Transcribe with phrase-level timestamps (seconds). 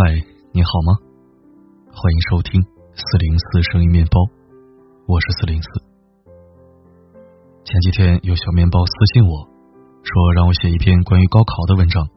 [0.00, 0.16] 嗨，
[0.52, 0.96] 你好吗？
[1.92, 2.56] 欢迎收听
[2.96, 4.16] 四零四声音面包，
[5.04, 5.68] 我是四零四。
[7.68, 9.44] 前几天有小面包私信我
[10.00, 12.08] 说让我写一篇关于高考的文章，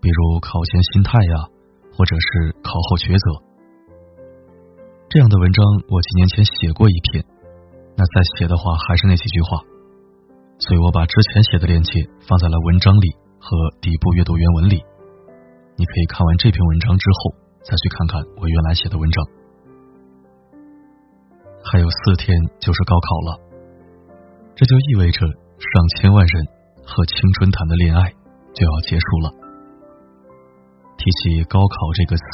[0.00, 1.44] 比如考前心态呀，
[1.92, 3.44] 或者是考后抉择。
[5.10, 5.60] 这样的文章
[5.92, 7.20] 我几年前写过一篇，
[8.00, 9.60] 那再写的话还是那几句话，
[10.56, 13.52] 所以我把之前写的链接放在了文章里和
[13.84, 14.80] 底部阅读原文里。
[15.76, 19.24] 你可以看完这篇文章之后，再去看看我原来写的文章。
[21.66, 23.40] 还有四天就是高考了，
[24.54, 26.46] 这就意味着上千万人
[26.86, 28.12] 和青春谈的恋爱
[28.54, 29.34] 就要结束了。
[30.96, 32.24] 提起高考这个词，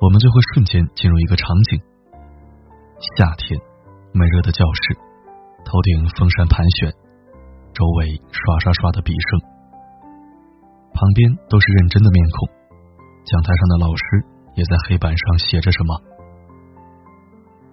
[0.00, 1.80] 我们就会瞬间进入一个场景：
[3.16, 3.60] 夏天，
[4.12, 4.98] 闷热的教室，
[5.64, 6.90] 头顶风扇盘旋，
[7.72, 9.61] 周围刷刷刷的笔声。
[10.94, 12.48] 旁边都是认真的面孔，
[13.24, 14.04] 讲台上的老师
[14.54, 15.90] 也在黑板上写着什么，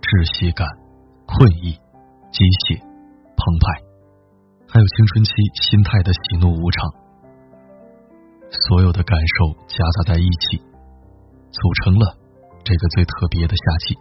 [0.02, 0.66] 窒息感、
[1.28, 1.78] 困意、
[2.32, 2.80] 机械、
[3.38, 3.84] 澎湃，
[4.72, 5.32] 还有青春期
[5.62, 6.90] 心态的喜怒无常，
[8.50, 10.58] 所有的感受夹杂在一起，
[11.54, 12.18] 组成了
[12.64, 14.00] 这个最特别的夏季。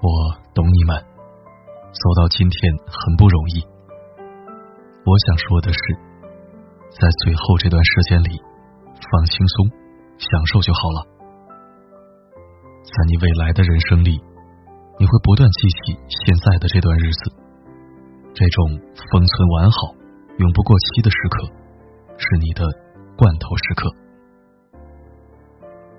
[0.00, 0.08] 我
[0.54, 0.96] 懂你们，
[1.92, 3.66] 走到今天很不容易。
[5.04, 6.07] 我想说的是。
[6.90, 8.30] 在最后这段时间里，
[8.96, 9.70] 放轻松，
[10.18, 11.06] 享受就好了。
[12.82, 14.18] 在你未来的人生里，
[14.98, 17.32] 你会不断记起现在的这段日子，
[18.34, 18.80] 这种
[19.12, 19.94] 封存完好、
[20.38, 21.46] 永不过期的时刻，
[22.16, 22.64] 是你的
[23.16, 23.90] 罐头时刻。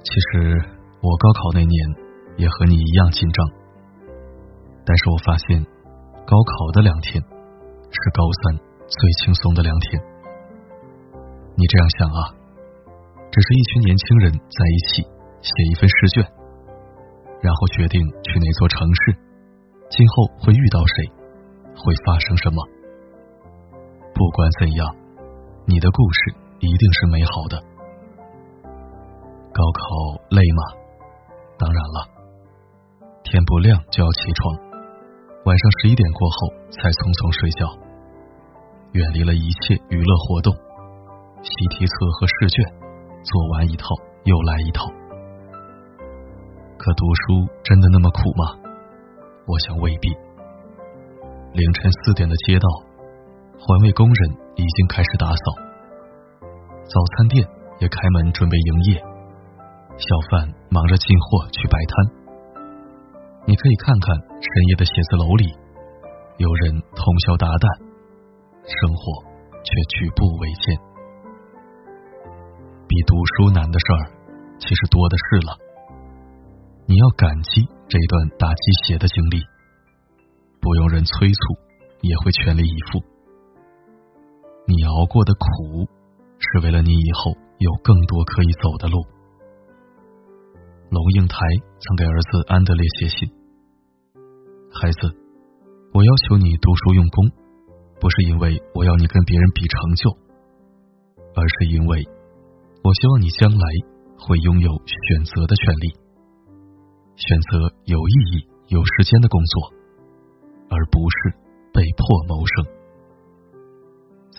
[0.03, 0.57] 其实
[1.01, 1.75] 我高考那年
[2.37, 3.45] 也和你一样紧张，
[4.83, 5.63] 但是我发现，
[6.25, 10.01] 高考的两天是高三最轻松的两天。
[11.59, 12.19] 你这样想啊？
[13.29, 15.03] 只是一群年轻人在一起
[15.43, 16.23] 写一份试卷，
[17.41, 19.11] 然后决定去哪座城市，
[19.91, 21.11] 今后会遇到谁，
[21.75, 22.63] 会发生什么。
[24.15, 24.87] 不管怎样，
[25.67, 27.59] 你的故事一定是美好的。
[29.51, 29.83] 高考
[30.31, 30.63] 累吗？
[31.59, 32.07] 当然了，
[33.21, 34.55] 天不亮就要起床，
[35.43, 37.67] 晚上十一点过后才匆匆睡觉，
[38.93, 40.55] 远离了一切娱乐活动。
[41.41, 42.65] 习题册和试卷
[43.23, 43.87] 做完一套
[44.25, 44.85] 又来一套，
[46.77, 48.59] 可读书真的那么苦吗？
[49.47, 50.09] 我想未必。
[51.53, 52.67] 凌晨四点的街道，
[53.57, 55.45] 环卫工人已经开始打扫，
[56.83, 57.47] 早餐店
[57.79, 59.01] 也开门准备营业，
[59.97, 62.19] 小贩忙着进货去摆摊。
[63.47, 65.45] 你可以看看深夜的写字楼里，
[66.37, 67.65] 有人通宵达旦，
[68.67, 69.23] 生活
[69.63, 70.88] 却举步维艰。
[72.89, 74.09] 比读书难的事儿，
[74.57, 75.53] 其实多的是了。
[76.87, 79.45] 你要感激这一段打鸡血的经历，
[80.59, 81.39] 不用人催促，
[82.01, 82.97] 也会全力以赴。
[84.65, 85.85] 你熬过的苦，
[86.39, 89.05] 是为了你以后有更多可以走的路。
[90.89, 91.37] 龙应台
[91.77, 93.29] 曾给儿子安德烈写信
[94.73, 95.13] ：“孩子，
[95.93, 97.29] 我要求你读书用功，
[98.01, 100.09] 不是因为我要你跟别人比成就，
[101.35, 102.03] 而是因为。”
[102.89, 103.65] 我希望你将来
[104.17, 105.93] 会拥有选择的权利，
[107.21, 109.69] 选择有意义、有时间的工作，
[110.73, 111.37] 而不是
[111.69, 112.65] 被迫谋生。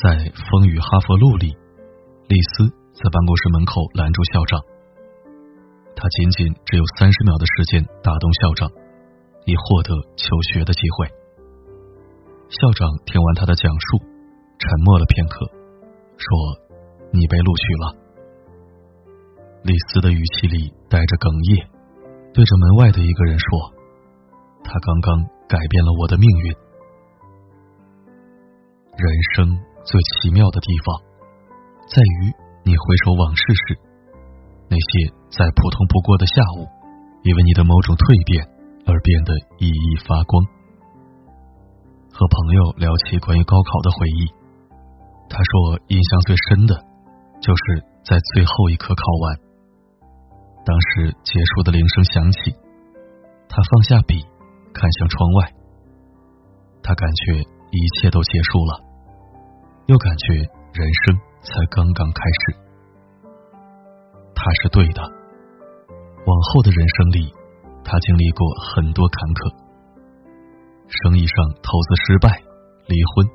[0.02, 1.54] 在《风雨哈佛路》里，
[2.26, 4.58] 丽丝在办公室门口拦住校长，
[5.94, 8.66] 他仅仅只有三十秒的时间打动校长，
[9.46, 11.06] 以获得求学的机会。
[12.50, 14.02] 校长听完他的讲述，
[14.58, 15.46] 沉默了片刻，
[16.18, 16.26] 说
[17.14, 18.09] ：“你被录取了。”
[19.62, 21.68] 李斯的语气里带着哽咽，
[22.32, 23.44] 对着门外的一个人说
[24.64, 26.48] ：“他刚刚改变了我的命运。”
[28.96, 29.04] 人
[29.36, 29.52] 生
[29.84, 30.96] 最奇妙的地方，
[31.92, 32.32] 在于
[32.64, 33.76] 你回首往事时，
[34.72, 36.64] 那些再普通不过的下午，
[37.22, 38.40] 因为你的某种蜕变
[38.88, 40.40] 而变得熠熠发光。
[42.08, 44.24] 和朋友聊起关于高考的回忆，
[45.28, 46.80] 他说印象最深的，
[47.44, 49.49] 就是在最后一科考完。
[50.64, 52.52] 当时结束的铃声响起，
[53.48, 54.22] 他放下笔，
[54.72, 55.52] 看向窗外。
[56.82, 57.40] 他感觉
[57.70, 58.80] 一切都结束了，
[59.86, 62.56] 又感觉人生才刚刚开始。
[64.34, 65.02] 他是对的。
[65.02, 67.32] 往后的人生里，
[67.82, 69.52] 他经历过很多坎坷：
[70.86, 72.28] 生意上投资失败、
[72.86, 73.26] 离婚，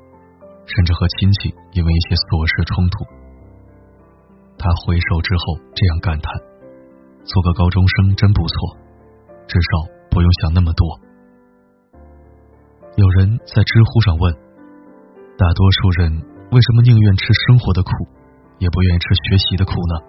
[0.64, 3.04] 甚至和亲戚因为一些琐事冲突。
[4.56, 6.32] 他回首之后这样感叹
[7.26, 8.76] ：“做个高中生真不错，
[9.46, 9.68] 至少
[10.10, 11.00] 不用想那么多。”
[12.96, 14.32] 有人在知乎上问
[15.36, 17.90] ：“大多数人为什么宁愿吃生活的苦，
[18.58, 20.00] 也不愿意吃学习的苦呢？”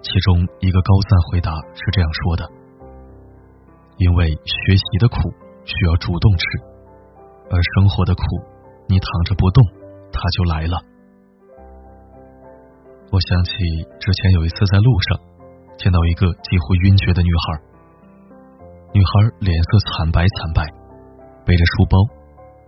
[0.00, 2.48] 其中一个高赞回答是这样说的
[3.98, 5.16] ：“因为学习的苦
[5.64, 6.44] 需要主动吃，
[7.50, 8.22] 而生活的苦，
[8.88, 9.64] 你躺着不动，
[10.12, 10.78] 它就来了。”
[13.12, 13.52] 我想起
[14.00, 15.20] 之前有一次在路上
[15.76, 17.60] 见到一个几乎晕厥的女孩，
[18.94, 19.10] 女孩
[19.40, 20.62] 脸色惨白惨白，
[21.44, 21.98] 背着书包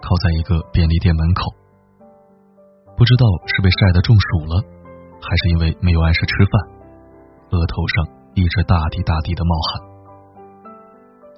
[0.02, 1.54] 靠在一个便利店门口，
[2.96, 4.62] 不知道是被晒得中暑了，
[5.22, 6.52] 还是因为没有按时吃饭，
[7.50, 9.82] 额头上一直大滴大滴的冒汗。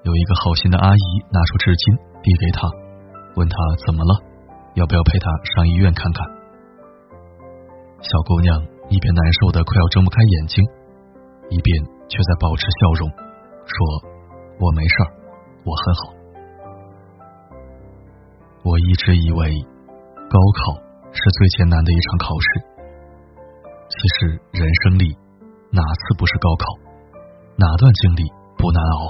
[0.05, 2.67] 有一个好心的阿姨拿出纸巾递给她，
[3.37, 3.57] 问她
[3.87, 4.13] 怎么了，
[4.75, 6.27] 要不要陪她上医院看看。
[8.01, 8.77] 小姑娘。
[8.89, 10.65] 一边难受的快要睁不开眼睛，
[11.51, 13.09] 一边却在保持笑容，
[13.65, 13.77] 说
[14.61, 15.11] ：“我没事儿，
[15.65, 16.01] 我很好。”
[18.65, 19.65] 我一直以为
[20.29, 20.77] 高考
[21.11, 22.49] 是最艰难的一场考试，
[23.89, 25.17] 其实人生里
[25.71, 26.65] 哪次不是高考？
[27.57, 28.23] 哪段经历
[28.59, 29.09] 不难熬？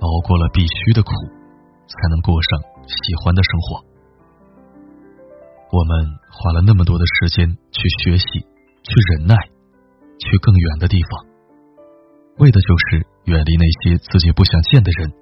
[0.00, 1.10] 熬过了必须的苦，
[1.86, 3.84] 才能过上喜欢的生活。
[5.70, 8.40] 我们花了那么多的时间去学习，
[8.82, 9.36] 去忍耐，
[10.18, 11.26] 去更远的地方，
[12.38, 15.12] 为的就是远离那些自己不想见的人，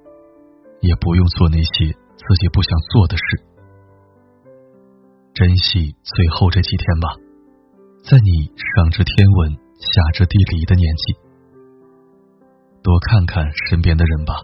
[0.80, 3.24] 也不用做那些自己不想做的事。
[5.34, 7.08] 珍惜最后这几天吧，
[8.04, 11.16] 在你上知天文下知地理的年纪，
[12.82, 14.34] 多看看身边的人吧，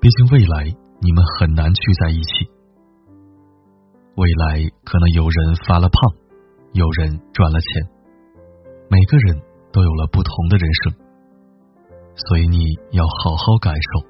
[0.00, 0.64] 毕竟未来
[1.00, 2.50] 你们很难聚在一起。
[4.16, 6.12] 未来可能有人发了胖，
[6.72, 7.88] 有人赚了钱，
[8.90, 9.40] 每个人
[9.72, 10.92] 都有了不同的人生，
[12.16, 12.58] 所以你
[12.90, 14.08] 要好好感受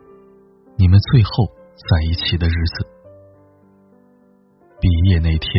[0.78, 1.30] 你们最后
[1.76, 2.88] 在一起的日子。
[4.80, 5.52] 毕业那天，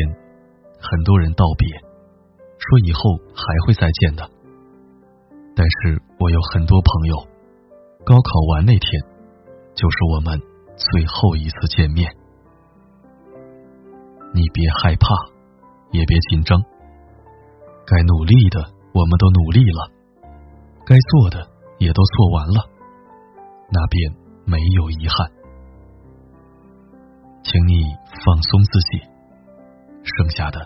[0.80, 1.70] 很多人道别，
[2.58, 3.02] 说以后
[3.36, 4.28] 还会再见的。
[5.56, 7.18] 但是我有很多朋友，
[8.04, 9.04] 高考完那天，
[9.76, 10.42] 就是我们
[10.76, 12.12] 最后一次见面。
[14.34, 15.14] 你别害怕，
[15.92, 16.60] 也别紧张。
[17.86, 19.92] 该努力的我们都努力了，
[20.86, 21.48] 该做的
[21.80, 22.70] 也都做完了，
[23.70, 24.14] 那便
[24.46, 25.32] 没有遗憾。
[27.44, 27.84] 请你
[28.24, 29.00] 放松自己，
[30.04, 30.60] 剩下的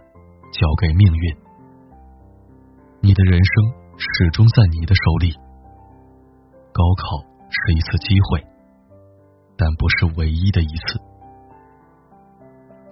[0.51, 1.38] 交给命运。
[3.01, 5.31] 你的人生始终在你的手里。
[6.74, 8.44] 高考是一次机会，
[9.56, 11.00] 但不是唯一的一次。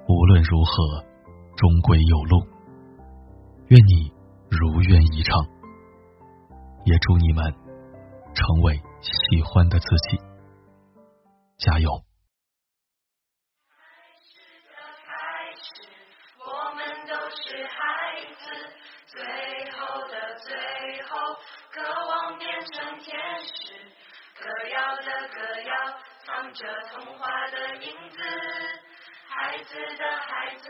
[0.07, 1.03] 无论如何，
[1.57, 2.47] 终归有路。
[3.67, 4.12] 愿你
[4.59, 5.45] 如愿以偿，
[6.85, 7.43] 也祝你们
[8.35, 10.17] 成为喜欢的自己。
[11.57, 11.89] 加油！
[13.67, 13.73] 开
[14.21, 14.37] 始
[14.69, 15.11] 的开
[15.55, 15.89] 始
[16.37, 17.73] 我们都是孩
[18.37, 18.43] 子，
[19.07, 19.17] 最
[19.71, 21.17] 后的最后，
[21.71, 23.09] 渴望变成天
[23.41, 23.73] 使。
[24.39, 25.71] 歌谣的歌谣，
[26.25, 28.17] 藏着童话的影子。
[29.29, 30.69] 孩子的孩子，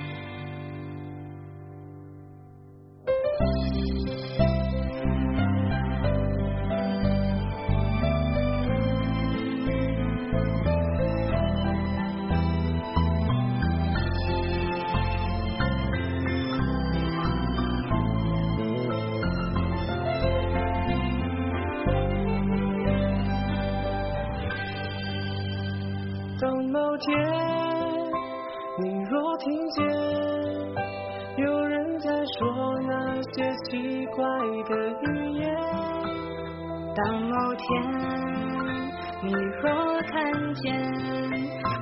[27.01, 27.09] 天，
[28.77, 29.83] 你若听见
[31.37, 34.23] 有人在说那些奇怪
[34.69, 35.43] 的语言，
[36.95, 37.61] 当某天
[39.23, 39.63] 你若
[40.11, 40.61] 看见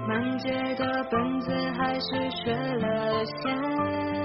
[0.07, 4.18] 满街的本子还是缺了线。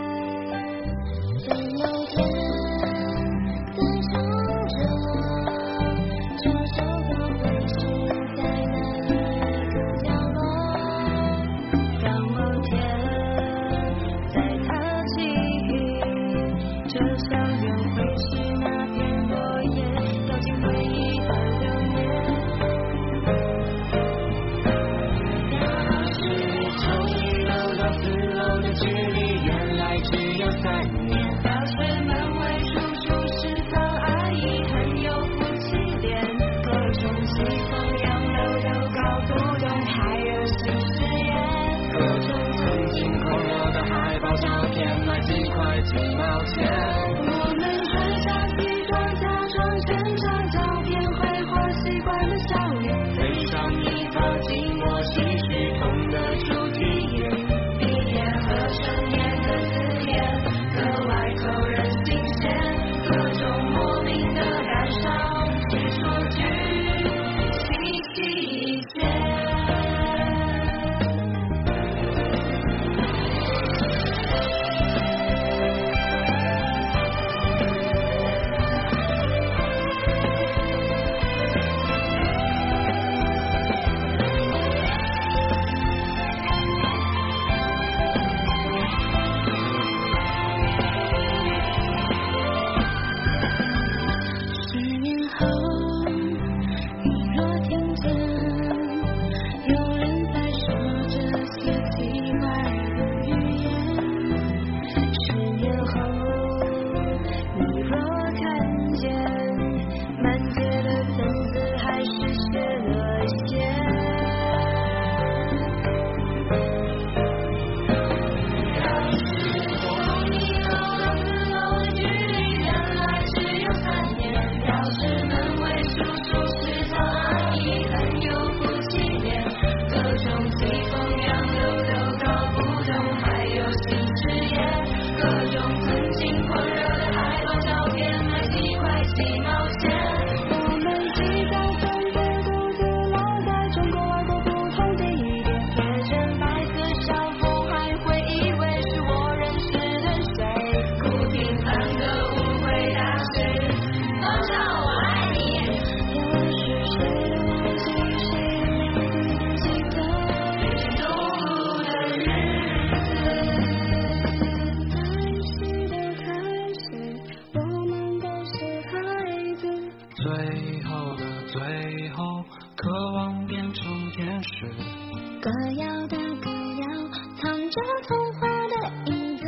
[177.75, 178.75] 这童话的
[179.07, 179.43] 影子，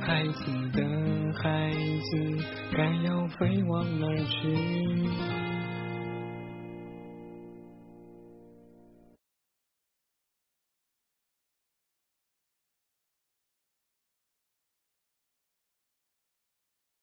[0.00, 0.78] 孩子的
[1.42, 2.08] 孩子，
[2.72, 4.54] 该要飞往哪儿去？